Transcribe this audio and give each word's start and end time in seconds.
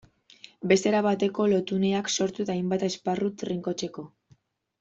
Beste 0.71 0.89
erabateko 0.91 1.45
lotuneak 1.51 2.11
sortu 2.15 2.43
eta 2.47 2.57
hainbat 2.57 2.89
esparru 2.91 3.33
trinkotzeko. 3.43 4.09